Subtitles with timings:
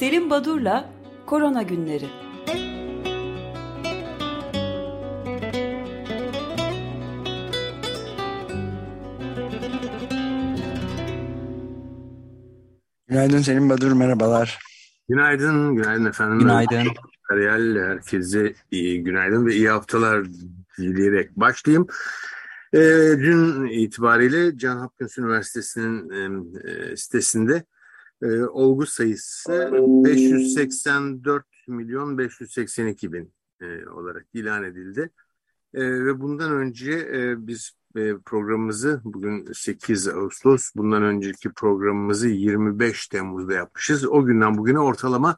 [0.00, 0.90] Selim Badur'la
[1.26, 2.06] Korona Günleri.
[13.08, 14.58] Günaydın Selim Badur, merhabalar.
[15.08, 16.38] Günaydın, günaydın efendim.
[16.38, 16.86] Günaydın.
[17.28, 20.26] Feryal, herkese iyi günaydın ve iyi haftalar
[20.78, 21.86] dileyerek başlayayım.
[22.72, 22.78] E,
[23.18, 27.64] dün itibariyle John Hopkins Üniversitesi'nin e, sitesinde
[28.22, 29.70] e, olgu sayısı
[30.04, 35.10] 584 milyon 582 bin e, olarak ilan edildi.
[35.74, 43.08] E, ve bundan önce e, biz e, programımızı bugün 8 Ağustos, bundan önceki programımızı 25
[43.08, 44.06] Temmuz'da yapmışız.
[44.06, 45.36] O günden bugüne ortalama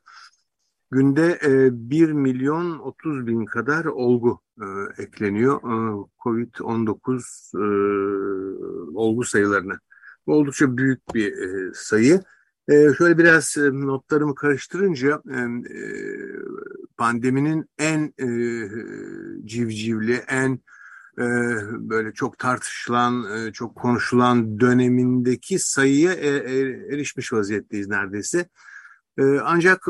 [0.90, 4.66] günde e, 1 milyon 30 bin kadar olgu e,
[5.02, 5.56] ekleniyor.
[5.56, 7.64] E, Covid-19 e,
[8.94, 9.78] olgu sayılarına.
[10.26, 12.20] Bu oldukça büyük bir e, sayı.
[12.68, 15.82] E, şöyle biraz e, notlarımı karıştırınca e, e,
[16.96, 18.12] pandeminin en
[19.44, 20.58] civcivli, en
[21.72, 26.14] böyle çok tartışılan, çok konuşulan dönemindeki sayıya
[26.92, 28.48] erişmiş vaziyetteyiz neredeyse.
[29.42, 29.86] Ancak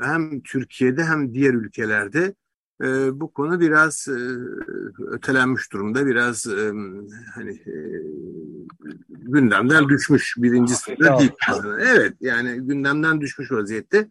[0.00, 2.34] hem Türkiye'de hem diğer ülkelerde
[2.82, 4.18] e, bu konu biraz e,
[5.06, 6.72] ötelenmiş durumda, biraz e,
[7.34, 7.74] hani e,
[9.08, 11.32] gündemden düşmüş birinci sırada değil.
[11.80, 14.08] Evet yani gündemden düşmüş vaziyette.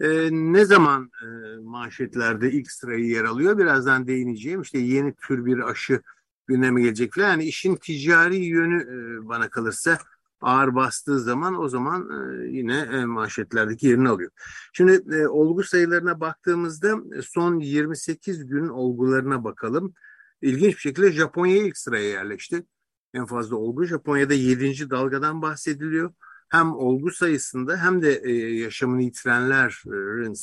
[0.00, 1.26] E, ne zaman e,
[1.62, 3.58] manşetlerde ilk sırayı yer alıyor?
[3.58, 4.62] Birazdan değineceğim.
[4.62, 6.02] İşte yeni tür bir aşı
[6.46, 7.28] gündeme gelecek falan.
[7.28, 9.98] Yani işin ticari yönü e, bana kalırsa
[10.40, 14.30] ağır bastığı zaman o zaman e, yine e, manşetlerdeki yerini alıyor.
[14.72, 19.94] Şimdi e, olgu sayılarına baktığımızda son 28 gün olgularına bakalım.
[20.42, 22.66] İlginç bir şekilde Japonya ilk sıraya yerleşti.
[23.14, 24.90] En fazla olgu Japonya'da 7.
[24.90, 26.12] dalgadan bahsediliyor
[26.48, 30.34] hem olgu sayısında hem de yaşamını yitirenlerin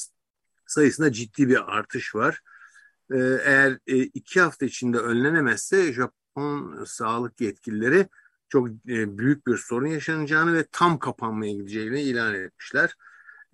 [0.67, 2.41] sayısında ciddi bir artış var.
[3.45, 8.07] Eğer iki hafta içinde önlenemezse Japon sağlık yetkilileri
[8.49, 12.95] çok e, büyük bir sorun yaşanacağını ve tam kapanmaya gideceğini ilan etmişler.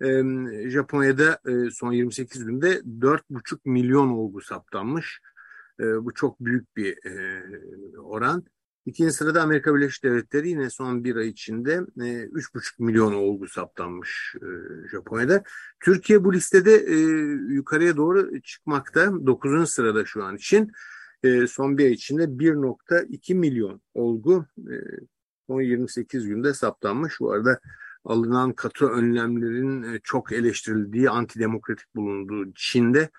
[0.00, 0.22] E,
[0.70, 5.20] Japonya'da e, son 28 günde 4,5 milyon olgu saptanmış.
[5.80, 7.42] E, bu çok büyük bir e,
[7.98, 8.44] oran.
[8.86, 14.34] İkinci sırada Amerika Birleşik Devletleri yine son bir ay içinde e, 3,5 milyon olgu saptanmış
[14.36, 14.48] e,
[14.88, 15.42] Japonya'da.
[15.80, 16.96] Türkiye bu listede e,
[17.54, 19.26] yukarıya doğru çıkmakta.
[19.26, 19.70] 9.
[19.70, 20.72] sırada şu an için.
[21.24, 24.74] E, son bir ay içinde 1,2 milyon olgu e,
[25.46, 27.20] son 28 günde saptanmış.
[27.20, 27.60] Bu arada
[28.04, 33.10] alınan katı önlemlerin e, çok eleştirildiği, antidemokratik bulunduğu Çin'de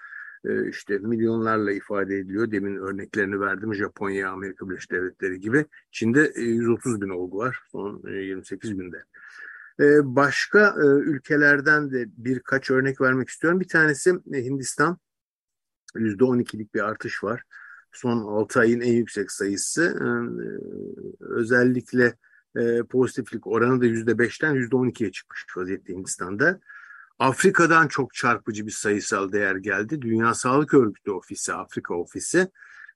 [0.69, 2.51] işte milyonlarla ifade ediliyor.
[2.51, 5.65] Demin örneklerini verdim Japonya, Amerika Birleşik Devletleri gibi.
[5.91, 9.03] Çin'de 130 e, bin olgu var son 28 e, günde.
[10.03, 13.59] Başka ülkelerden de birkaç örnek vermek istiyorum.
[13.59, 14.97] Bir tanesi Hindistan.
[15.95, 17.43] %12'lik bir artış var.
[17.95, 19.99] Son 6 ayın en yüksek sayısı.
[21.19, 22.15] Özellikle
[22.89, 26.59] pozitiflik oranı da %5'ten %12'ye çıkmış vaziyette Hindistan'da.
[27.19, 30.01] Afrika'dan çok çarpıcı bir sayısal değer geldi.
[30.01, 32.51] Dünya Sağlık Örgütü Ofisi, Afrika Ofisi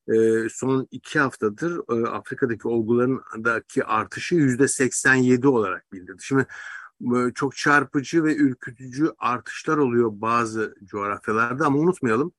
[0.09, 6.23] e, son iki haftadır e, Afrika'daki olgularındaki artışı yüzde 87 olarak bildirdi.
[6.23, 6.45] Şimdi
[7.01, 12.31] e, çok çarpıcı ve ürkütücü artışlar oluyor bazı coğrafyalarda ama unutmayalım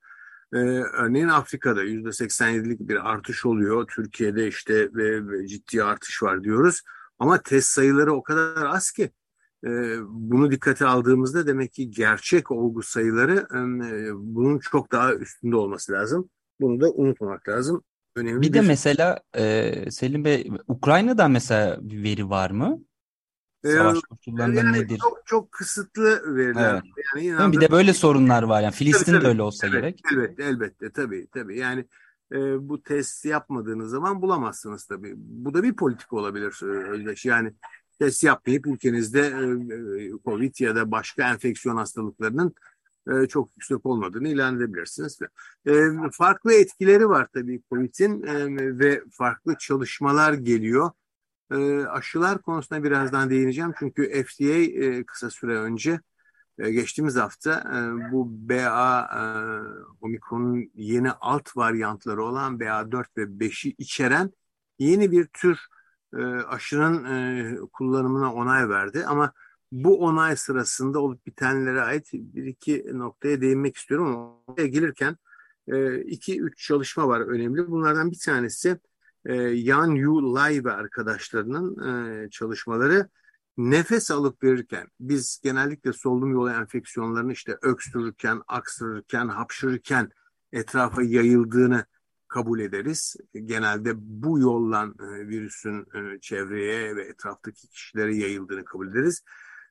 [0.93, 3.87] örneğin Afrika'da yüzde 87'lik bir artış oluyor.
[3.87, 6.81] Türkiye'de işte ve ciddi artış var diyoruz.
[7.19, 9.11] Ama test sayıları o kadar az ki
[9.65, 13.59] ee, bunu dikkate aldığımızda demek ki gerçek olgu sayıları e,
[14.15, 16.29] bunun çok daha üstünde olması lazım.
[16.61, 17.83] Bunu da unutmamak lazım.
[18.15, 22.79] Önemli bir, bir de mesela e, Selim Bey Ukrayna'dan mesela bir veri var mı?
[23.63, 24.97] Ee, Savaş koşullarında yani nedir?
[24.97, 26.73] Çok, çok kısıtlı veriler.
[26.73, 26.83] Evet.
[27.15, 28.61] Yani inandım, bir de böyle sorunlar var.
[28.61, 29.25] Yani Filistin tabii, tabii.
[29.25, 30.01] de öyle olsa evet, gerek.
[30.11, 30.91] Elbette, elbette.
[30.91, 31.57] Tabii, tabii.
[31.57, 31.85] Yani
[32.31, 35.13] e, bu test yapmadığınız zaman bulamazsınız tabii.
[35.17, 37.25] Bu da bir politik olabilir e, Özdeş.
[37.25, 37.53] Yani
[37.99, 42.53] test yapmayıp ülkenizde e, e, COVID ya da başka enfeksiyon hastalıklarının
[43.11, 45.19] e, çok yüksek olmadığını ilan edebilirsiniz.
[46.11, 48.23] Farklı etkileri var tabii COVID'in
[48.79, 50.91] ve farklı çalışmalar geliyor.
[51.89, 55.99] Aşılar konusuna birazdan değineceğim çünkü FDA kısa süre önce
[56.57, 57.63] geçtiğimiz hafta
[58.11, 59.09] bu BA
[60.01, 64.31] omikronun yeni alt varyantları olan BA4 ve 5'i içeren
[64.79, 65.59] yeni bir tür
[66.17, 69.05] e, aşının e, kullanımına onay verdi.
[69.05, 69.33] Ama
[69.71, 74.07] bu onay sırasında olup bitenlere ait bir iki noktaya değinmek istiyorum.
[74.07, 75.17] Ama oraya gelirken
[75.67, 77.67] e, iki üç çalışma var önemli.
[77.67, 78.77] Bunlardan bir tanesi e,
[79.53, 81.87] Yan Yu Lai ve arkadaşlarının
[82.23, 83.09] e, çalışmaları
[83.57, 90.09] nefes alıp verirken biz genellikle solunum yolu enfeksiyonlarını işte öksürürken, aksırırken, hapşırırken
[90.51, 91.85] etrafa yayıldığını
[92.27, 93.15] kabul ederiz.
[93.33, 99.23] Genelde bu yoldan e, virüsün e, çevreye ve etraftaki kişilere yayıldığını kabul ederiz.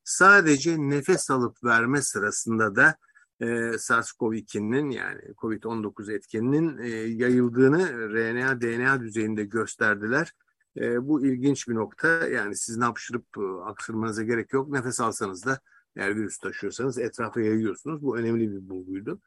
[0.04, 2.96] Sadece nefes alıp verme sırasında da
[3.40, 3.44] e,
[3.78, 10.32] SARS-CoV-2'nin yani COVID-19 etkeninin e, yayıldığını RNA, DNA düzeyinde gösterdiler.
[10.76, 12.08] E, bu ilginç bir nokta.
[12.08, 14.68] Yani sizin hapşırıp e, aksırmanıza gerek yok.
[14.68, 15.60] Nefes alsanız da
[15.96, 18.02] eğer virüs taşıyorsanız etrafa yayıyorsunuz.
[18.02, 19.20] Bu önemli bir bulguydu.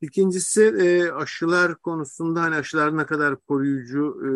[0.00, 4.28] İkincisi e, aşılar konusunda hani aşılar ne kadar koruyucu e,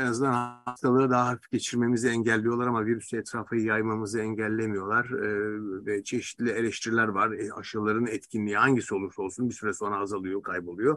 [0.00, 6.50] en azından hastalığı daha hafif geçirmemizi engelliyorlar ama virüsü etrafa yaymamızı engellemiyorlar e, ve çeşitli
[6.50, 7.32] eleştiriler var.
[7.32, 10.96] E, aşıların etkinliği hangisi olursa olsun bir süre sonra azalıyor, kayboluyor.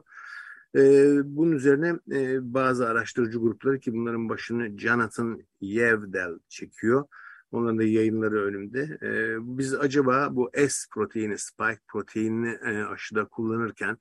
[0.75, 0.81] E,
[1.25, 7.05] bunun üzerine e, bazı araştırıcı grupları ki bunların başını Jonathan Yevdel çekiyor
[7.53, 8.97] Onların da yayınları önümde.
[9.01, 13.97] E, biz acaba bu S proteini, spike proteinini e, aşıda kullanırken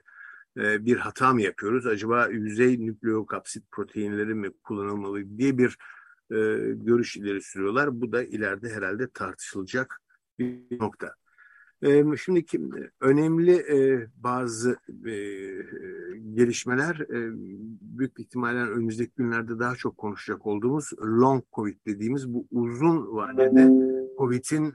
[0.56, 1.86] e, bir hata mı yapıyoruz?
[1.86, 5.78] Acaba yüzey nükleokapsit proteinleri mi kullanılmalı diye bir
[6.30, 6.36] e,
[6.74, 8.00] görüş ileri sürüyorlar.
[8.00, 10.00] Bu da ileride herhalde tartışılacak
[10.38, 11.14] bir nokta.
[12.16, 12.44] Şimdi
[13.00, 13.66] önemli
[14.16, 14.76] bazı
[16.34, 17.06] gelişmeler
[17.80, 23.70] büyük ihtimalle önümüzdeki günlerde daha çok konuşacak olduğumuz long covid dediğimiz bu uzun vadede
[24.18, 24.74] covid'in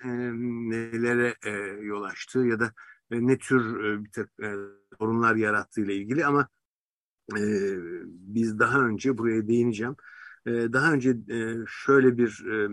[0.69, 1.33] nelere
[1.81, 2.74] yol açtığı ya da
[3.12, 4.25] ne tür bir
[5.00, 6.48] sorunlar yarattığı ile ilgili ama
[8.06, 9.95] biz daha önce buraya değineceğim
[10.47, 12.69] daha önce e, şöyle bir e, e,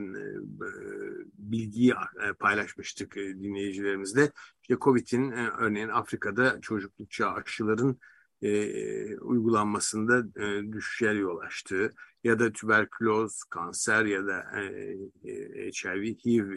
[1.39, 1.95] bilgiyi
[2.39, 4.31] paylaşmıştık dinleyicilerimizle.
[4.63, 7.99] İşte COVID'in örneğin Afrika'da çocukluk çağı aşıların
[9.21, 10.35] uygulanmasında
[10.73, 11.91] düşüşe yol açtığı
[12.25, 14.45] ya da tüberküloz, kanser ya da
[15.85, 16.51] HIV, HIV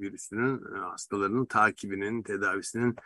[0.00, 2.96] virüsünün hastalarının takibinin, tedavisinin,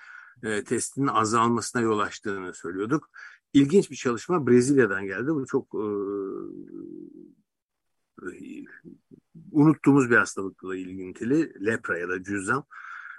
[0.65, 3.11] testinin azalmasına yol açtığını söylüyorduk.
[3.53, 5.27] İlginç bir çalışma Brezilya'dan geldi.
[5.27, 5.75] Bu çok
[9.53, 12.65] unuttuğumuz bir hastalıkla ilgili lepra ya da cüzzam.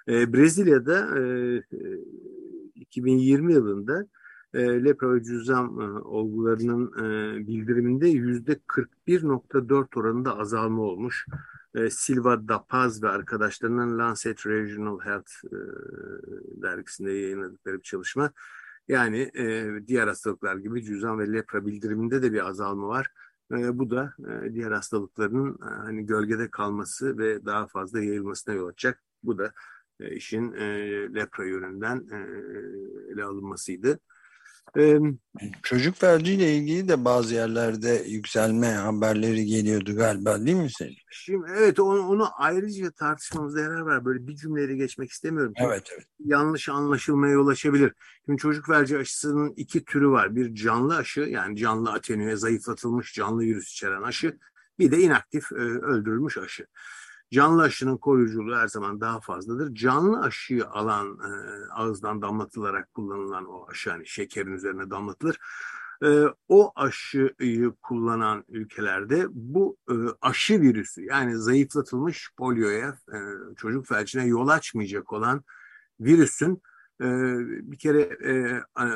[0.08, 1.64] E, Brezilya'da e,
[2.76, 4.08] 2020 e, yılında
[4.54, 11.26] e, lepra ve cüzzam e, olgularının e, bildiriminde yüzde 41.4 oranında azalma olmuş.
[11.76, 15.58] E, Silva da Paz ve arkadaşlarının Lancet Regional Health e,
[16.62, 18.32] dergisinde yayınladıkları bir çalışma.
[18.88, 23.08] Yani e, diğer hastalıklar gibi cüzzam ve lepra bildiriminde de bir azalma var.
[23.52, 24.14] E, bu da
[24.46, 29.04] e, diğer hastalıkların e, hani gölgede kalması ve daha fazla yayılmasına yol açacak.
[29.24, 29.54] Bu da
[30.00, 30.66] e, işin e,
[31.16, 32.18] lepra yönünden e,
[33.14, 34.00] ele alınmasıydı.
[35.64, 40.96] Çocuk felciyle ilgili de bazı yerlerde yükselme haberleri geliyordu galiba değil mi Selim?
[41.12, 44.06] Şimdi evet onu, onu ayrıca tartışmamızda yarar var.
[44.06, 45.54] Böyle bir cümleyle geçmek istemiyorum.
[45.56, 46.06] Evet evet.
[46.20, 47.94] Yanlış anlaşılmaya yol açabilir.
[48.26, 50.36] Şimdi çocuk felci aşısının iki türü var.
[50.36, 54.38] Bir canlı aşı yani canlı atenüye zayıflatılmış canlı virüs içeren aşı.
[54.80, 56.68] Bir de inaktif öldürülmüş aşı.
[57.34, 59.76] Canlı aşının koruyuculuğu her zaman daha fazladır.
[59.76, 61.30] Canlı aşıyı alan e,
[61.72, 65.40] ağızdan damlatılarak kullanılan o aşı hani şekerin üzerine damlatılır.
[66.04, 73.18] E, o aşıyı kullanan ülkelerde bu e, aşı virüsü yani zayıflatılmış polioya, e,
[73.58, 75.44] çocuk felcine yol açmayacak olan
[76.00, 76.62] virüsün
[77.02, 77.06] e,
[77.72, 78.88] bir kere e, e,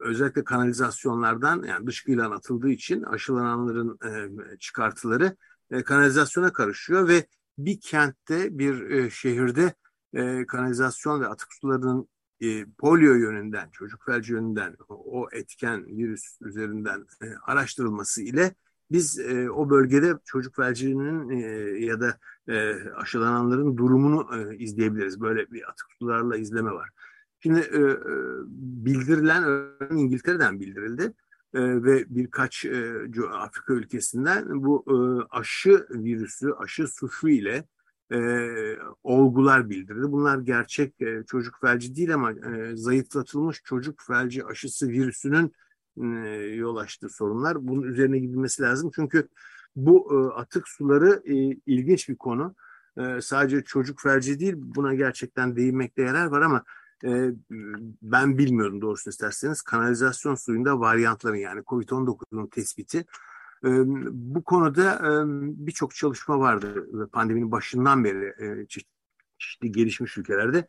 [0.00, 5.36] özellikle kanalizasyonlardan yani dışkıyla atıldığı için aşılananların e, çıkartıları
[5.70, 7.26] e, kanalizasyona karışıyor ve
[7.58, 9.74] bir kentte, bir e, şehirde
[10.14, 12.08] e, kanalizasyon ve atık sularının
[12.78, 17.06] polio yönünden, çocuk felci yönünden o etken virüs üzerinden
[17.46, 18.54] araştırılması ile
[18.90, 21.40] biz e, o bölgede çocuk felcinin e,
[21.84, 25.20] ya da e, aşılananların durumunu e, izleyebiliriz.
[25.20, 26.90] Böyle bir atık sularla izleme var.
[27.42, 27.80] Şimdi e
[28.84, 29.44] bildirilen
[29.90, 31.12] İngiltere'den bildirildi
[31.54, 33.02] e, ve birkaç e,
[33.32, 34.94] Afrika ülkesinden bu e,
[35.30, 37.64] aşı virüsü, aşı suçu ile
[38.12, 38.18] e,
[39.02, 40.02] olgular bildirdi.
[40.02, 40.94] Bunlar gerçek
[41.26, 42.32] çocuk felci değil ama
[42.74, 45.52] zayıflatılmış çocuk felci aşısı virüsünün
[46.56, 47.68] yol açtığı sorunlar.
[47.68, 48.90] Bunun üzerine gidilmesi lazım.
[48.94, 49.28] Çünkü
[49.76, 51.22] bu atık suları
[51.66, 52.54] ilginç bir konu.
[53.20, 56.64] Sadece çocuk felci değil buna gerçekten değinmekte yarar var ama
[57.04, 57.30] e,
[58.02, 62.98] ben bilmiyorum doğrusunu isterseniz kanalizasyon suyunda varyantların yani COVID-19'un tespiti
[63.64, 63.70] e,
[64.12, 65.10] bu konuda e,
[65.66, 70.66] birçok çalışma vardı pandeminin başından beri e, çeşitli gelişmiş ülkelerde.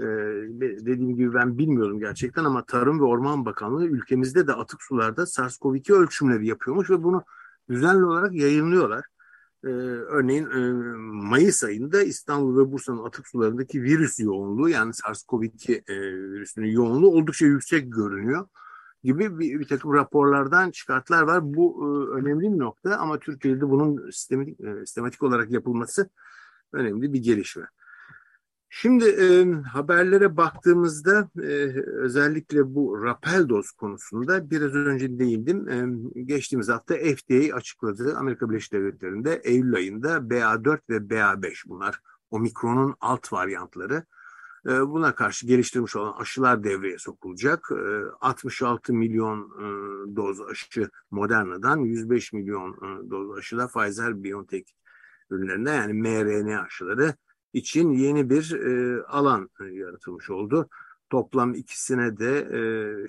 [0.00, 0.04] Ee,
[0.60, 5.92] dediğim gibi ben bilmiyorum gerçekten ama Tarım ve Orman Bakanlığı ülkemizde de atık sularda SARS-CoV-2
[5.92, 7.24] ölçümleri yapıyormuş ve bunu
[7.68, 9.04] düzenli olarak yayınlıyorlar.
[9.64, 10.72] Ee, örneğin e,
[11.28, 15.94] Mayıs ayında İstanbul ve Bursa'nın atık sularındaki virüs yoğunluğu yani SARS-CoV-2 e,
[16.32, 18.48] virüsünün yoğunluğu oldukça yüksek görünüyor
[19.04, 21.54] gibi bir, bir takım raporlardan çıkartlar var.
[21.54, 26.10] Bu e, önemli bir nokta ama Türkiye'de bunun sistematik, e, sistematik olarak yapılması
[26.72, 27.66] önemli bir gelişme.
[28.74, 31.46] Şimdi e, haberlere baktığımızda e,
[31.86, 35.68] özellikle bu Rapeldos konusunda biraz önce değindim.
[35.68, 42.00] E, geçtiğimiz hafta FDA açıkladı Amerika Birleşik Devletleri'nde Eylül ayında BA4 ve BA5 bunlar
[42.30, 44.04] omikronun alt varyantları.
[44.66, 47.68] E, buna karşı geliştirilmiş olan aşılar devreye sokulacak.
[47.72, 49.66] E, 66 milyon e,
[50.16, 54.66] doz aşı Moderna'dan 105 milyon e, doz aşı da Pfizer-BioNTech
[55.30, 57.14] ürünlerinde yani mRNA aşıları
[57.52, 60.68] için yeni bir e, alan e, yaratılmış oldu.
[61.10, 62.60] Toplam ikisine de e,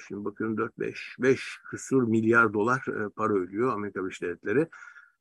[0.08, 4.70] şimdi bakıyorum 4-5 5 küsur milyar dolar e, para ödüyor Amerika Birleşik Devletleri.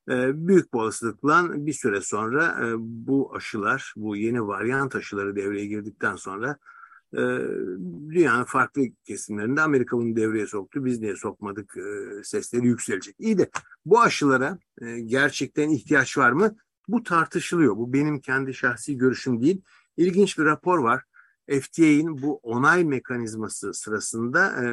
[0.08, 5.66] E, büyük bir olasılıkla bir süre sonra e, bu aşılar, bu yeni varyant aşıları devreye
[5.66, 6.56] girdikten sonra
[7.14, 7.20] e,
[8.10, 10.84] dünyanın farklı kesimlerinde Amerika bunu devreye soktu.
[10.84, 13.16] Biz niye sokmadık e, sesleri yükselecek.
[13.18, 13.50] İyi de
[13.86, 16.56] bu aşılara e, gerçekten ihtiyaç var mı?
[16.88, 17.76] Bu tartışılıyor.
[17.76, 19.62] Bu benim kendi şahsi görüşüm değil.
[19.96, 21.02] İlginç bir rapor var.
[21.48, 24.66] FDA'in bu onay mekanizması sırasında e,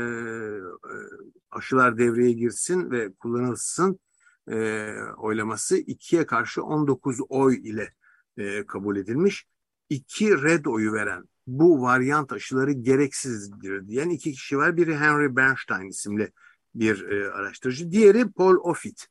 [1.52, 4.00] aşılar devreye girsin ve kullanılsın
[4.52, 7.94] e, oylaması ikiye karşı 19 oy ile
[8.38, 9.48] e, kabul edilmiş.
[9.90, 14.78] İki red oyu veren bu varyant aşıları gereksizdir diyen iki kişi var.
[14.78, 16.32] Biri Henry Bernstein isimli
[16.76, 17.92] bir e, araştırıcı.
[17.92, 19.08] Diğeri Paul Offit.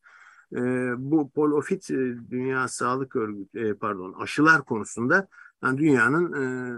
[0.52, 0.60] E,
[0.98, 1.94] bu Paul Offit e,
[2.30, 5.28] Dünya Sağlık Örgütü e, pardon aşılar konusunda
[5.62, 6.74] yani dünyanın e,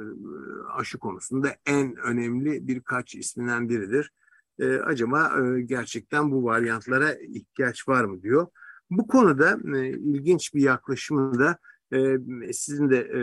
[0.73, 4.13] aşı konusunda en önemli birkaç isminden biridir.
[4.59, 8.47] E, acaba e, gerçekten bu varyantlara ihtiyaç var mı diyor.
[8.91, 11.59] Bu konuda e, ilginç bir yaklaşımı da
[11.93, 13.21] e, sizin de e,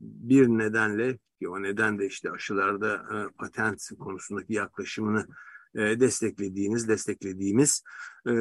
[0.00, 5.26] bir nedenle o neden de işte aşılarda e, patent konusundaki yaklaşımını
[5.76, 7.82] e, desteklediğiniz, desteklediğimiz
[8.26, 8.32] e,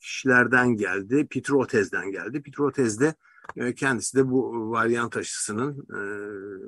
[0.00, 1.26] kişilerden geldi.
[1.26, 2.42] Pitrotez'den geldi.
[2.42, 3.14] Pitrotez'de
[3.56, 6.00] e, kendisi de bu varyant aşısının e,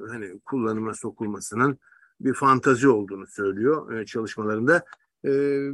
[0.09, 1.79] hani kullanıma sokulmasının
[2.21, 4.85] bir fantazi olduğunu söylüyor e, çalışmalarında.
[5.25, 5.31] E,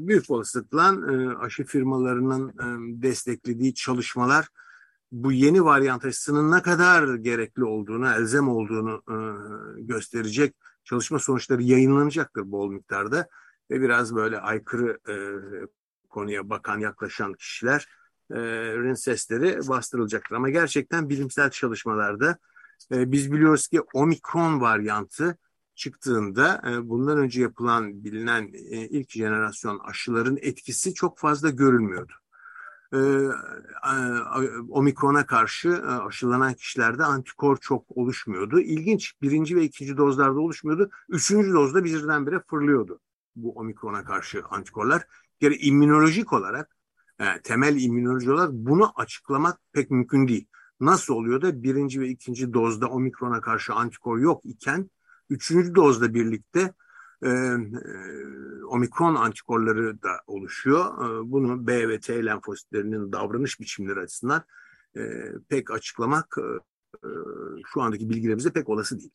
[0.08, 4.48] büyük olasılıkla e, aşı firmalarının e, desteklediği çalışmalar
[5.12, 9.16] bu yeni varyant aşısının ne kadar gerekli olduğunu, elzem olduğunu e,
[9.82, 13.28] gösterecek çalışma sonuçları yayınlanacaktır bol miktarda
[13.70, 15.14] ve biraz böyle aykırı e,
[16.08, 20.36] konuya bakan, yaklaşan kişilerin sesleri bastırılacaktır.
[20.36, 22.38] Ama gerçekten bilimsel çalışmalarda
[22.92, 25.36] e, biz biliyoruz ki omikron varyantı
[25.74, 32.12] çıktığında e, bundan önce yapılan bilinen e, ilk jenerasyon aşıların etkisi çok fazla görülmüyordu.
[32.94, 32.98] E,
[34.70, 38.60] omikrona karşı aşılanan kişilerde antikor çok oluşmuyordu.
[38.60, 40.90] İlginç birinci ve ikinci dozlarda oluşmuyordu.
[41.08, 43.00] Üçüncü dozda birdenbire fırlıyordu
[43.36, 45.06] bu omikrona karşı antikorlar.
[45.40, 46.76] Yani immünolojik olarak
[47.42, 50.46] temel immünoloji olarak bunu açıklamak pek mümkün değil.
[50.80, 54.90] Nasıl oluyor da birinci ve ikinci dozda omikrona karşı antikor yok iken
[55.30, 56.74] Üçüncü dozla birlikte
[57.22, 60.84] e, e, omikron antikorları da oluşuyor.
[60.84, 64.42] E, bunu B ve T lenfositlerinin davranış biçimleri açısından
[64.96, 65.00] e,
[65.48, 66.42] pek açıklamak e,
[67.06, 67.10] e
[67.66, 69.12] şu andaki bilgilerimizde pek olası değil.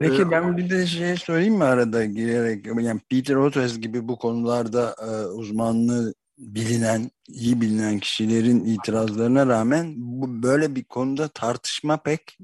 [0.00, 2.66] Peki ee, ben bir de şey söyleyeyim mi arada girerek?
[2.66, 10.42] Yani Peter Otes gibi bu konularda e, uzmanlığı bilinen, iyi bilinen kişilerin itirazlarına rağmen bu
[10.42, 12.38] böyle bir konuda tartışma pek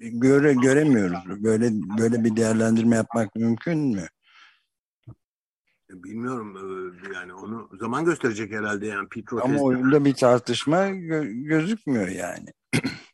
[0.00, 1.18] göre göremiyoruz.
[1.26, 4.06] Böyle böyle bir değerlendirme yapmak mümkün mü?
[5.90, 12.08] Bilmiyorum e, yani onu zaman gösterecek herhalde yani Pete Ama oyunda bir tartışma gö gözükmüyor
[12.08, 12.46] yani.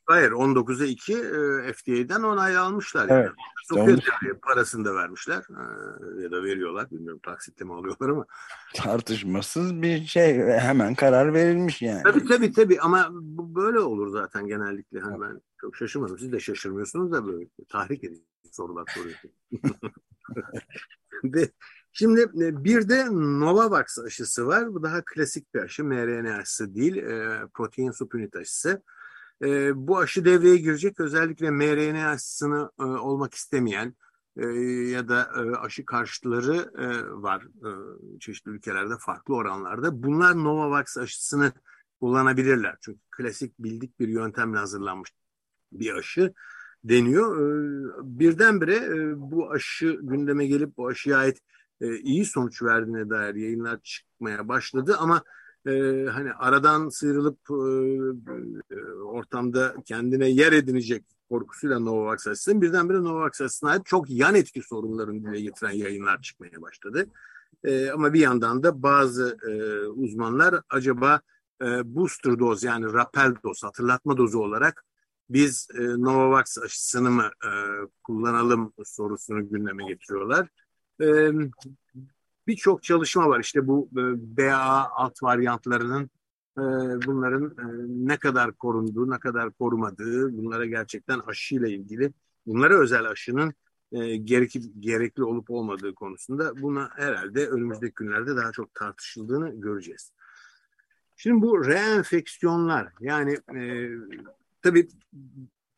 [0.06, 3.06] Hayır 19'a 2 e, FDA'den onay almışlar.
[3.08, 3.25] Evet.
[3.25, 3.36] Yani.
[3.64, 4.00] Sokuyor
[4.42, 8.26] parasını da vermişler e, ya da veriyorlar bilmiyorum taksitle mi alıyorlar ama.
[8.75, 12.02] Tartışmasız bir şey hemen karar verilmiş yani.
[12.02, 15.00] Tabii tabii tabii ama bu böyle olur zaten genellikle.
[15.00, 16.18] Hani ben çok şaşırmadım.
[16.18, 18.22] Siz de şaşırmıyorsunuz da böyle tahrik edici
[18.52, 19.34] sorular soruyorsunuz.
[21.92, 24.75] Şimdi e, bir de Novavax aşısı var.
[24.75, 25.84] Bu daha klasik bir aşı.
[25.84, 26.96] mRNA aşısı değil.
[26.96, 28.82] E, protein subunit aşısı.
[29.43, 31.00] E, bu aşı devreye girecek.
[31.00, 33.95] Özellikle mRNA aşısını e, olmak istemeyen
[34.37, 34.47] e,
[34.90, 37.71] ya da e, aşı karşıtları e, var e,
[38.21, 40.02] çeşitli ülkelerde farklı oranlarda.
[40.02, 41.52] Bunlar Novavax aşısını
[42.00, 42.76] kullanabilirler.
[42.81, 45.12] Çünkü klasik bildik bir yöntemle hazırlanmış
[45.73, 46.35] bir aşı
[46.85, 47.37] deniyor.
[47.37, 47.49] E,
[48.02, 51.40] birdenbire e, bu aşı gündeme gelip bu aşıya ait
[51.81, 55.23] e, iyi sonuç verdiğine dair yayınlar çıkmaya başladı ama
[55.66, 63.70] e, hani aradan sıyrılıp e, ortamda kendine yer edinecek korkusuyla Novavax aşısının birdenbire Novavax aşısına
[63.70, 67.06] ait çok yan etki sorunlarını dile getiren yayınlar çıkmaya başladı.
[67.64, 69.52] E, ama bir yandan da bazı e,
[69.87, 71.20] uzmanlar acaba
[71.62, 74.85] e, booster doz yani rapel doz hatırlatma dozu olarak
[75.30, 77.50] biz e, Novavax aşısını mı e,
[78.04, 80.49] kullanalım sorusunu gündeme getiriyorlar.
[81.00, 81.30] E,
[82.46, 84.02] Birçok çalışma var işte bu e,
[84.36, 86.10] BA alt varyantlarının
[86.58, 86.62] e,
[87.06, 87.64] bunların e,
[88.08, 92.12] ne kadar korunduğu, ne kadar korumadığı, bunlara gerçekten aşıyla ilgili,
[92.46, 93.54] bunlara özel aşının
[94.24, 100.12] gerekli, gerekli olup olmadığı konusunda buna herhalde önümüzdeki günlerde daha çok tartışıldığını göreceğiz.
[101.16, 103.90] Şimdi bu reenfeksiyonlar yani e,
[104.62, 104.88] tabii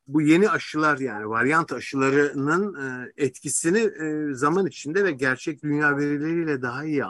[0.09, 6.63] bu yeni aşılar yani varyant aşılarının e, etkisini e, zaman içinde ve gerçek dünya verileriyle
[6.63, 7.05] daha iyi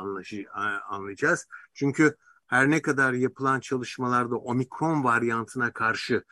[0.88, 1.46] anlayacağız.
[1.74, 6.24] Çünkü her ne kadar yapılan çalışmalarda omikron varyantına karşı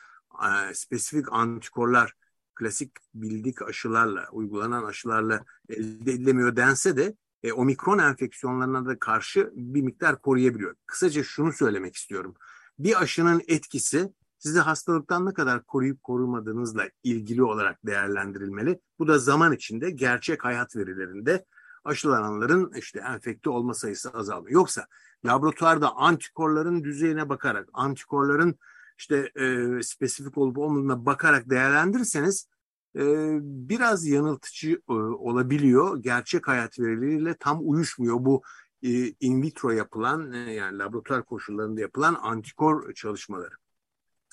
[0.45, 2.13] e, spesifik antikorlar
[2.55, 9.83] klasik bildik aşılarla, uygulanan aşılarla elde edilemiyor dense de e, omikron enfeksiyonlarına da karşı bir
[9.83, 10.75] miktar koruyabiliyor.
[10.87, 12.35] Kısaca şunu söylemek istiyorum.
[12.79, 18.81] Bir aşının etkisi sizi hastalıktan ne kadar koruyup korumadığınızla ilgili olarak değerlendirilmeli.
[18.99, 21.45] Bu da zaman içinde gerçek hayat verilerinde
[21.85, 24.51] aşılananların işte enfekte olma sayısı azalıyor.
[24.51, 24.87] Yoksa
[25.25, 28.59] laboratuvarda antikorların düzeyine bakarak, antikorların
[28.99, 32.49] işte e, spesifik olup olmadığına bakarak değerlendirirseniz
[32.97, 33.03] e,
[33.41, 35.97] biraz yanıltıcı e, olabiliyor.
[36.03, 38.43] Gerçek hayat verileriyle tam uyuşmuyor bu
[38.83, 43.55] e, in vitro yapılan e, yani laboratuvar koşullarında yapılan antikor çalışmaları.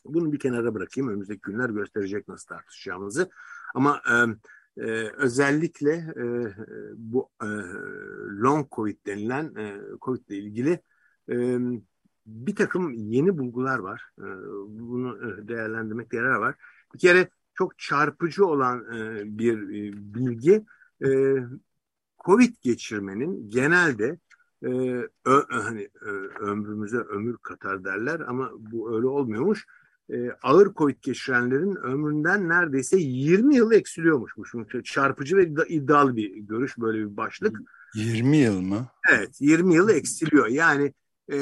[0.05, 1.09] Bunu bir kenara bırakayım.
[1.09, 3.29] Önümüzdeki günler gösterecek nasıl tartışacağımızı.
[3.75, 4.15] Ama e,
[4.77, 6.25] e, özellikle e,
[6.95, 7.47] bu e,
[8.41, 10.79] long covid denilen e, covid ile ilgili
[11.29, 11.57] e,
[12.25, 14.09] bir takım yeni bulgular var.
[14.19, 14.27] E,
[14.67, 15.17] bunu
[15.47, 16.55] değerlendirmek yarar var.
[16.93, 20.65] Bir kere çok çarpıcı olan e, bir e, bilgi
[21.05, 21.09] e,
[22.25, 24.19] covid geçirmenin genelde
[24.63, 24.69] e,
[25.25, 29.65] ö, hani e, ömrümüze ömür katar derler ama bu öyle olmuyormuş
[30.09, 34.37] e, ağır COVID geçirenlerin ömründen neredeyse 20 yıl eksiliyormuş.
[34.37, 37.59] Bu şimdi çarpıcı ve iddialı bir görüş böyle bir başlık.
[37.95, 38.87] 20 yıl mı?
[39.11, 40.47] Evet 20 yıl eksiliyor.
[40.47, 40.93] Yani
[41.31, 41.37] e,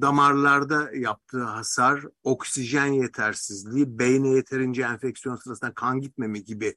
[0.00, 6.76] damarlarda yaptığı hasar, oksijen yetersizliği, beyne yeterince enfeksiyon sırasında kan gitmeme gibi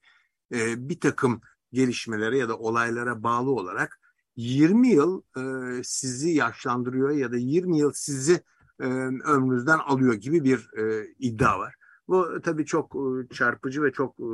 [0.54, 1.42] e, bir takım
[1.74, 4.00] gelişmelere ya da olaylara bağlı olarak
[4.36, 5.42] 20 yıl e,
[5.84, 8.42] sizi yaşlandırıyor ya da 20 yıl sizi
[8.80, 8.86] e,
[9.26, 11.76] ömrünüzden alıyor gibi bir e, iddia var.
[12.08, 14.30] Bu tabii çok e, çarpıcı ve çok e,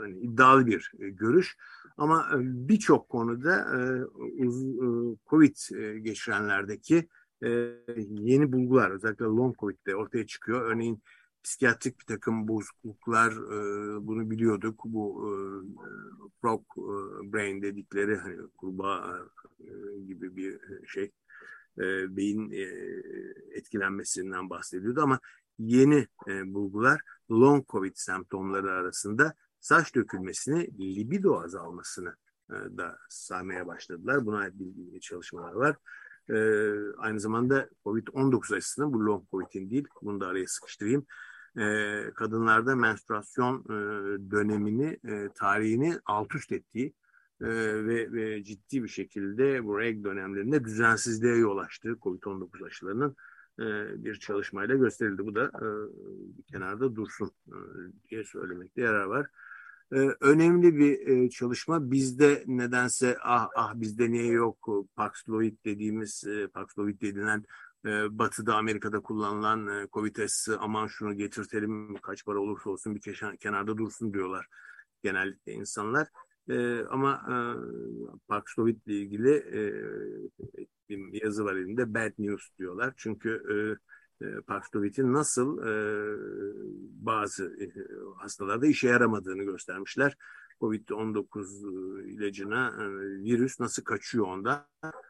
[0.00, 1.56] hani, iddialı bir e, görüş.
[1.96, 4.04] Ama e, birçok konuda e,
[4.46, 7.08] uz, e, COVID e, geçirenlerdeki
[7.44, 7.48] e,
[8.08, 10.70] yeni bulgular özellikle long COVID'de ortaya çıkıyor.
[10.70, 11.02] Örneğin
[11.42, 14.80] psikiyatrik bir takım bozukluklar e, bunu biliyorduk.
[14.84, 15.30] Bu e,
[16.40, 19.18] frog e, brain dedikleri hani kurbağa
[19.60, 21.12] e, gibi bir şey
[21.78, 22.62] e, beyin e,
[23.58, 25.20] etkilenmesinden bahsediyordu ama
[25.58, 32.16] yeni e, bulgular long covid semptomları arasında saç dökülmesini, libido azalmasını
[32.50, 34.26] e, da saymaya başladılar.
[34.26, 34.54] Buna ait
[35.00, 35.76] çalışmalar var.
[36.98, 41.06] Aynı zamanda COVID-19 aşısının bu long COVID'in değil, bunu da araya sıkıştırayım.
[42.14, 43.64] Kadınlarda menstruasyon
[44.30, 44.98] dönemini,
[45.34, 46.94] tarihini alt üst ettiği
[47.42, 47.46] e,
[47.86, 53.16] ve, ve ciddi bir şekilde bu reg dönemlerinde düzensizliğe yol açtığı COVID-19 aşılarının
[53.58, 53.64] e,
[54.04, 55.26] bir çalışmayla gösterildi.
[55.26, 55.66] Bu da e,
[56.38, 57.56] bir kenarda dursun e,
[58.10, 59.26] diye söylemekte yarar var.
[59.92, 61.90] E, önemli bir e, çalışma.
[61.90, 67.44] Bizde nedense ah ah bizde niye yok Paxlovid dediğimiz e, Paxlovid denilen
[67.86, 73.00] e, Batı'da Amerika'da kullanılan e, Covid aşısı aman şunu getirtelim kaç para olursa olsun bir
[73.40, 74.46] kenarda dursun diyorlar
[75.02, 76.08] genellikle insanlar.
[76.48, 77.36] E, ama e,
[78.28, 79.62] Paxlovid ile ilgili e,
[80.88, 81.94] bir yazı var elimde.
[81.94, 82.94] Bad news diyorlar.
[82.96, 83.42] Çünkü
[84.20, 85.72] e, e, nasıl e,
[87.06, 87.66] bazı e,
[88.16, 90.16] hastalarda işe yaramadığını göstermişler.
[90.60, 92.84] Covid-19 ilacına e,
[93.24, 94.68] virüs nasıl kaçıyor onda.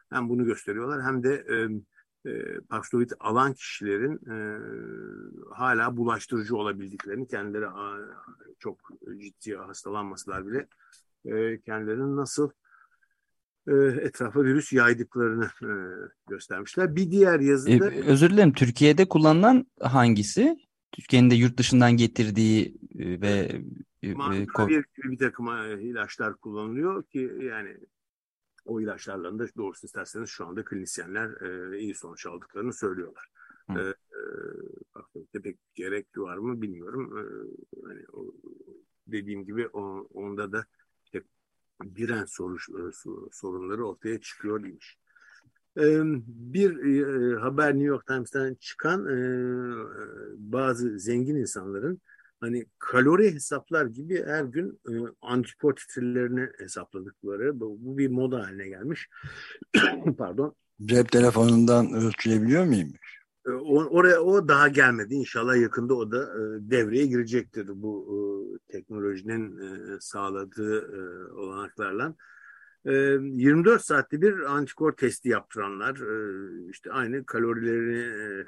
[0.09, 1.69] Hem bunu gösteriyorlar hem de e,
[2.29, 4.35] e, Paxlovid alan kişilerin e,
[5.55, 7.97] hala bulaştırıcı olabildiklerini kendileri a,
[8.59, 8.79] çok
[9.19, 10.67] ciddi hastalanmasalar bile
[11.25, 12.49] e, kendilerinin nasıl
[13.67, 15.71] e, etrafa virüs yaydıklarını e,
[16.29, 16.95] göstermişler.
[16.95, 17.91] Bir diğer yazıda...
[17.91, 18.53] E, özür dilerim.
[18.53, 20.57] Türkiye'de kullanılan hangisi?
[20.91, 23.61] Türkiye'nin de yurt dışından getirdiği e, ve
[24.03, 25.47] Mankavir gibi bir takım
[25.79, 27.77] ilaçlar kullanılıyor ki yani
[28.65, 33.29] o ilaçlarla da doğrusu isterseniz şu anda klinisyenler e, iyi sonuç aldıklarını söylüyorlar.
[33.71, 33.79] Hı.
[33.79, 33.93] E,
[35.35, 37.17] e, pek gerek var mı bilmiyorum.
[37.17, 37.21] E,
[37.87, 38.33] hani, o,
[39.07, 40.65] dediğim gibi o, onda da
[41.99, 42.57] işte direnç soru,
[43.31, 44.97] sorunları ortaya çıkıyor demiş.
[45.75, 49.05] Bir haber New York Times'tan çıkan
[50.37, 52.01] bazı zengin insanların
[52.39, 54.79] hani kalori hesaplar gibi her gün
[55.21, 59.09] antikor titrelerini hesapladıkları bu bir moda haline gelmiş.
[60.17, 60.55] Pardon.
[60.85, 63.18] Cep telefonundan ölçülebiliyor muymuş?
[63.45, 65.13] Oraya o daha gelmedi.
[65.13, 66.33] İnşallah yakında o da
[66.71, 69.59] devreye girecektir bu teknolojinin
[69.99, 70.91] sağladığı
[71.35, 72.15] olanaklarla.
[72.85, 75.97] 24 saatte bir antikor testi yaptıranlar
[76.69, 78.45] işte aynı kalorilerini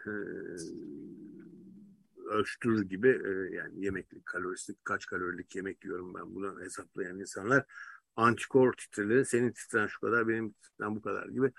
[2.26, 3.22] ölçtürür gibi
[3.56, 7.66] yani yemeklik kalorisi kaç kalorilik yemek yiyorum ben bunu hesaplayan insanlar
[8.16, 11.52] antikor titreleri senin titren şu kadar benim titren bu kadar gibi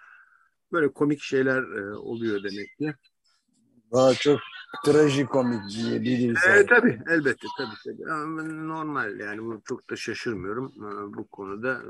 [0.73, 2.95] böyle komik şeyler oluyor demek ki.
[3.93, 4.41] Daha çok
[4.85, 6.45] trajikomik diyebiliriz.
[6.47, 8.69] E, tabii elbette tabii, tabii.
[8.69, 10.73] Normal yani bu çok da şaşırmıyorum
[11.17, 11.83] bu konuda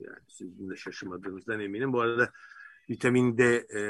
[0.00, 1.92] yani sizin de şaşırmadığınızdan eminim.
[1.92, 2.30] Bu arada
[2.90, 3.82] vitamin D e,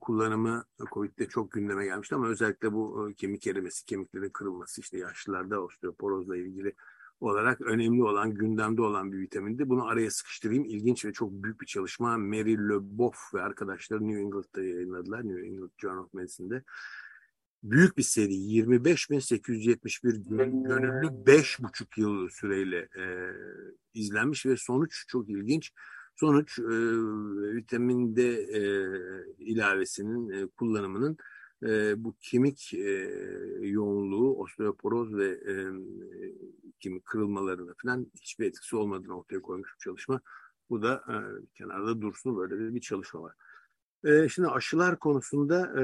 [0.00, 6.36] kullanımı COVID'de çok gündeme gelmişti ama özellikle bu kemik erimesi, kemiklerin kırılması işte yaşlılarda osteoporozla
[6.36, 6.72] ilgili
[7.20, 9.68] olarak önemli olan, gündemde olan bir vitamindi.
[9.68, 10.64] Bunu araya sıkıştırayım.
[10.64, 12.18] İlginç ve çok büyük bir çalışma.
[12.18, 15.28] Mary LeBoff ve arkadaşları New England'da yayınladılar.
[15.28, 16.62] New England Journal of Medicine'de.
[17.62, 18.32] Büyük bir seri.
[18.32, 23.32] 25.871 gönüllü 5,5 yıl süreyle e,
[23.94, 25.72] izlenmiş ve sonuç çok ilginç.
[26.16, 26.62] Sonuç e,
[27.56, 28.88] vitamin D e,
[29.38, 31.16] ilavesinin e, kullanımının
[31.62, 33.10] e, bu kemik e,
[33.60, 35.54] yoğunluğu, osteoporoz ve e,
[36.80, 40.20] kemik kırılmalarına falan hiçbir etkisi olmadığını ortaya koymuş bir çalışma.
[40.70, 41.16] Bu da e,
[41.54, 43.34] kenarda dursun böyle bir çalışma var.
[44.04, 45.82] E, şimdi aşılar konusunda e,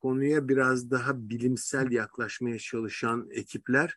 [0.00, 3.96] konuya biraz daha bilimsel yaklaşmaya çalışan ekipler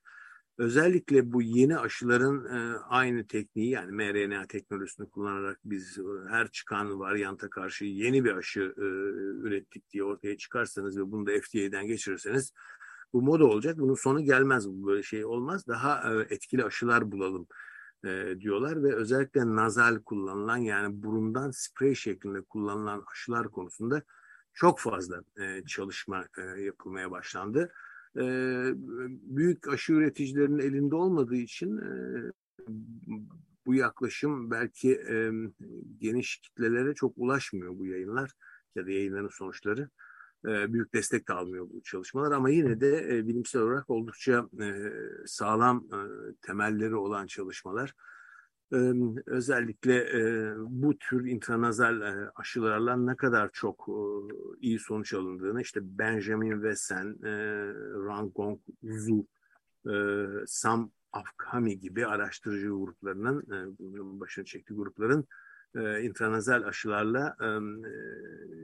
[0.57, 6.99] Özellikle bu yeni aşıların e, aynı tekniği yani mRNA teknolojisini kullanarak biz e, her çıkan
[6.99, 8.81] varyanta karşı yeni bir aşı e,
[9.47, 12.53] ürettik diye ortaya çıkarsanız ve bunu da FDA'den geçirirseniz
[13.13, 13.77] bu moda olacak.
[13.77, 14.69] Bunun sonu gelmez.
[14.69, 15.67] Bu böyle şey olmaz.
[15.67, 17.47] Daha e, etkili aşılar bulalım
[18.05, 24.03] e, diyorlar ve özellikle nazal kullanılan yani burundan sprey şeklinde kullanılan aşılar konusunda
[24.53, 27.73] çok fazla e, çalışma e, yapılmaya başlandı
[28.17, 28.23] e,
[29.21, 31.91] büyük aşı üreticilerinin elinde olmadığı için e,
[33.65, 35.31] bu yaklaşım belki e,
[35.97, 38.31] geniş kitlelere çok ulaşmıyor bu yayınlar
[38.75, 39.89] ya da yayınların sonuçları.
[40.45, 44.91] E, büyük destek de almıyor bu çalışmalar ama yine de e, bilimsel olarak oldukça e,
[45.25, 45.99] sağlam e,
[46.41, 47.93] temelleri olan çalışmalar
[49.25, 50.07] özellikle
[50.57, 52.01] bu tür intranazal
[52.35, 53.87] aşılarla ne kadar çok
[54.61, 57.17] iyi sonuç alındığını işte Benjamin Wesen,
[58.07, 59.27] Rangong Zhu,
[60.45, 63.43] Sam Afkami gibi araştırıcı gruplarının
[64.19, 65.27] başına çektiği grupların
[66.01, 67.37] intranazal aşılarla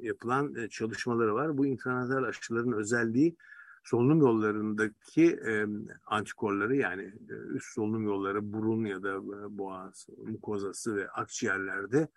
[0.01, 1.57] yapılan çalışmaları var.
[1.57, 3.35] Bu intranazal aşıların özelliği
[3.83, 5.65] solunum yollarındaki e,
[6.05, 12.07] antikorları yani e, üst solunum yolları burun ya da e, boğaz, mukozası ve akciğerlerde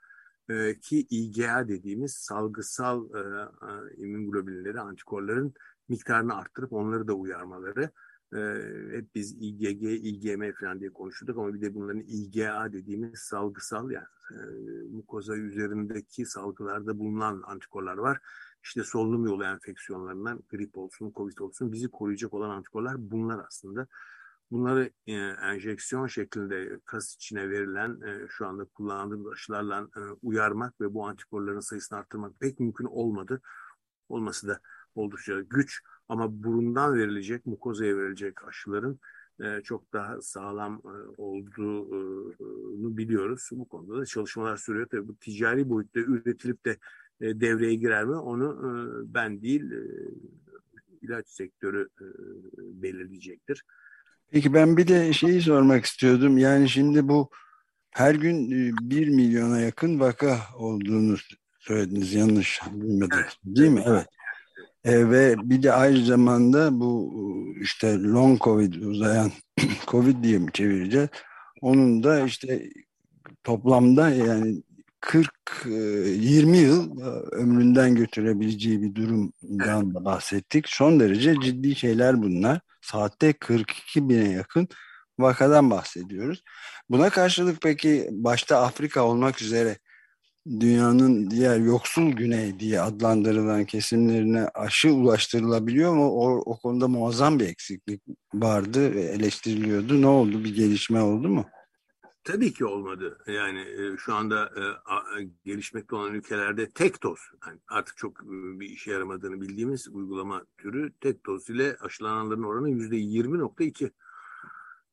[0.50, 5.54] e, ki IgA dediğimiz salgısal e, e, immünoglobinleri, antikorların
[5.88, 7.90] miktarını arttırıp onları da uyarmaları.
[8.34, 8.38] E,
[8.96, 14.06] hep biz IgG, IgM falan diye konuşuyorduk ama bir de bunların IgA dediğimiz salgısal yani
[14.30, 14.40] e,
[14.90, 18.18] mukoza üzerindeki salgılarda bulunan antikorlar var
[18.62, 23.86] işte solunum yolu enfeksiyonlarından grip olsun, covid olsun bizi koruyacak olan antikorlar bunlar aslında.
[24.50, 25.12] Bunları e,
[25.52, 31.60] enjeksiyon şeklinde kas içine verilen e, şu anda kullandığımız aşılarla e, uyarmak ve bu antikorların
[31.60, 33.40] sayısını arttırmak pek mümkün olmadı.
[34.08, 34.60] Olması da
[34.94, 38.98] oldukça güç ama burundan verilecek, mukozaya verilecek aşıların
[39.40, 43.48] e, çok daha sağlam e, olduğunu biliyoruz.
[43.52, 44.86] Bu konuda da çalışmalar sürüyor.
[44.90, 46.78] Tabii bu ticari boyutta üretilip de
[47.22, 48.16] e, devreye girer mi?
[48.16, 48.70] Onu e,
[49.14, 49.82] ben değil e,
[51.02, 51.88] ilaç sektörü
[52.58, 53.64] belirleyecektir.
[54.30, 56.38] Peki ben bir de şeyi sormak istiyordum.
[56.38, 57.30] Yani şimdi bu
[57.90, 58.50] her gün
[58.90, 61.16] bir milyona yakın vaka olduğunu
[61.58, 63.18] söylediniz yanlış bilmedim.
[63.18, 63.36] Evet.
[63.44, 63.82] Değil mi?
[63.86, 64.06] Evet.
[64.84, 67.14] E, ve bir de aynı zamanda bu
[67.60, 69.32] işte long covid uzayan
[69.86, 71.08] covid diye mi çevireceğiz?
[71.60, 72.70] Onun da işte
[73.44, 74.62] toplamda yani
[75.02, 75.30] 40
[75.66, 77.04] 20 e, yıl e,
[77.36, 80.68] ömründen götürebileceği bir durumdan da bahsettik.
[80.68, 82.60] Son derece ciddi şeyler bunlar.
[82.80, 84.68] Saatte 42 bine yakın
[85.18, 86.42] vakadan bahsediyoruz.
[86.90, 89.78] Buna karşılık peki başta Afrika olmak üzere
[90.60, 96.08] dünyanın diğer yoksul güney diye adlandırılan kesimlerine aşı ulaştırılabiliyor mu?
[96.10, 98.02] O, o konuda muazzam bir eksiklik
[98.34, 100.02] vardı ve eleştiriliyordu.
[100.02, 100.44] Ne oldu?
[100.44, 101.46] Bir gelişme oldu mu?
[102.24, 103.18] Tabii ki olmadı.
[103.26, 105.02] Yani e, şu anda e, a,
[105.44, 110.92] gelişmekte olan ülkelerde tek doz, yani artık çok e, bir işe yaramadığını bildiğimiz uygulama türü
[111.00, 113.90] tek doz ile aşılananların oranı yüzde 20.2.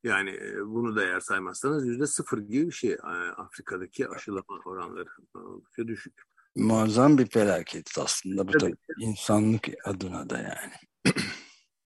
[0.03, 2.91] Yani e, bunu da eğer saymazsanız yüzde sıfır gibi bir şey.
[2.91, 2.97] E,
[3.37, 6.13] Afrika'daki aşılama oranları oldukça düşük.
[6.55, 8.71] Muazzam bir felaket aslında bu Tabii.
[8.71, 10.88] da insanlık adına da yani.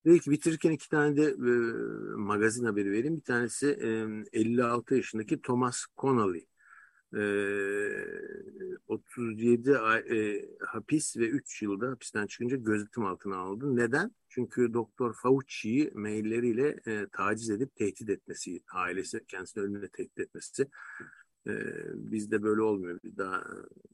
[0.05, 1.51] Belki bitirirken iki tane de e,
[2.15, 3.17] magazin haberi vereyim.
[3.17, 3.67] Bir tanesi
[4.33, 6.45] e, 56 yaşındaki Thomas Connolly.
[7.15, 7.23] E,
[8.87, 13.75] 37 ay, e, hapis ve 3 yılda hapisten çıkınca gözetim altına alındı.
[13.75, 14.11] Neden?
[14.29, 20.67] Çünkü Doktor Fauci'yi mailleriyle e, taciz edip tehdit etmesi, ailesi kendisini ölümle tehdit etmesi.
[21.47, 21.53] E,
[21.93, 22.99] bizde böyle olmuyor.
[23.03, 23.43] Biz daha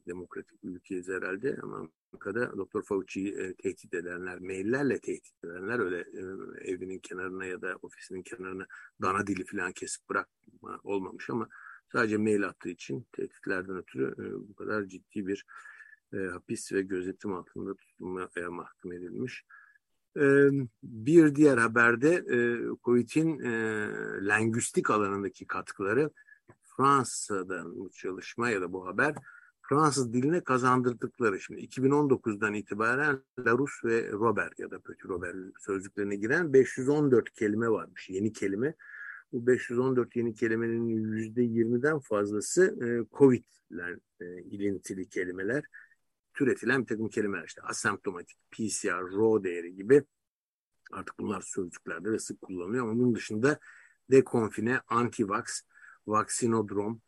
[0.06, 5.98] demokratik bir ülkeyiz herhalde ama Amerika'da Doktor Fauci'yi e, tehdit edenler, maillerle tehdit edenler öyle
[5.98, 6.22] e,
[6.72, 8.66] evinin kenarına ya da ofisinin kenarına
[9.02, 11.48] dana dili falan kesip bırakma olmamış ama
[11.92, 15.46] sadece mail attığı için tehditlerden ötürü e, bu kadar ciddi bir
[16.12, 19.44] e, hapis ve gözetim altında tutulmaya mahkum edilmiş.
[20.82, 22.24] Bir diğer haberde
[22.84, 23.38] COVID'in
[24.28, 26.10] lengüstik alanındaki katkıları
[26.80, 29.14] Fransa'dan bu çalışma ya da bu haber
[29.62, 36.52] Fransız diline kazandırdıkları şimdi 2019'dan itibaren Larus ve Robert ya da Petit Robert sözlüklerine giren
[36.52, 38.74] 514 kelime varmış yeni kelime.
[39.32, 42.76] Bu 514 yeni kelimenin %20'den fazlası
[43.12, 43.96] Covid ile
[44.44, 45.64] ilintili kelimeler
[46.34, 50.04] türetilen bir takım kelimeler işte asemptomatik, PCR, RO değeri gibi
[50.92, 53.58] artık bunlar sözcüklerde de sık kullanılıyor ama bunun dışında
[54.10, 55.62] dekonfine, antivax,
[56.06, 57.00] vaksinodrom,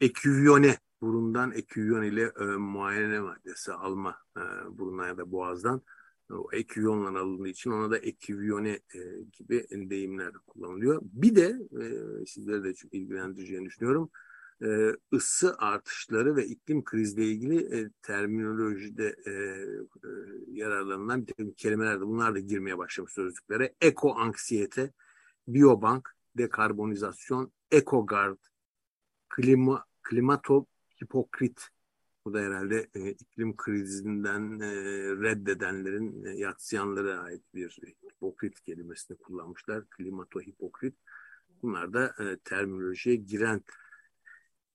[0.00, 4.40] eküvyone, burundan eküvyon ile e, muayene maddesi alma e,
[4.78, 5.82] burundan ya da boğazdan
[6.30, 9.00] o eküvyonla alındığı için ona da eküvyone e,
[9.32, 11.02] gibi deyimler kullanılıyor.
[11.02, 11.86] Bir de e,
[12.26, 14.10] sizleri de çok ilgilendireceğini düşünüyorum
[14.62, 20.10] e, ısı artışları ve iklim krizle ilgili e, terminolojide e, e,
[20.52, 23.74] yararlanılan bir takım kelimeler de bunlar da girmeye başlamış sözlüklere.
[23.80, 24.92] Eko anksiyete,
[25.48, 28.38] biobank, dekarbonizasyon, ekogard,
[29.28, 30.66] klima, klimato
[31.00, 31.68] hipokrit.
[32.24, 34.70] Bu da herhalde e, iklim krizinden e,
[35.22, 39.84] reddedenlerin e, yatsıyanlara ait bir hipokrit kelimesini kullanmışlar.
[39.86, 40.94] Klimato hipokrit.
[41.62, 43.62] Bunlar da e, terminolojiye giren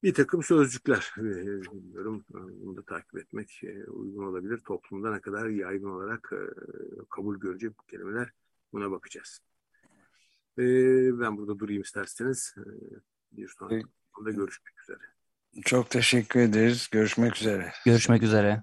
[0.02, 2.24] bir takım sözcükler bilmiyorum.
[2.30, 4.58] Bunu da takip etmek uygun olabilir.
[4.58, 6.32] Toplumda ne kadar yaygın olarak
[7.10, 8.32] kabul görecek bu kelimeler
[8.72, 9.40] buna bakacağız.
[10.58, 12.54] Ben burada durayım isterseniz.
[13.32, 14.98] Bir sonraki konuda görüşmek üzere.
[15.64, 16.88] Çok teşekkür ederiz.
[16.92, 17.72] Görüşmek üzere.
[17.84, 18.62] Görüşmek üzere.